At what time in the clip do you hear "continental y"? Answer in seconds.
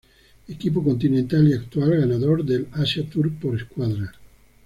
0.83-1.53